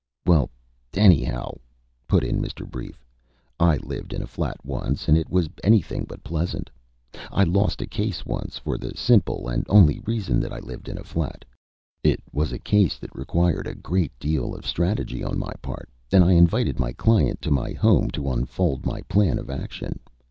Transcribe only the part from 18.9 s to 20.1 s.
plan of action.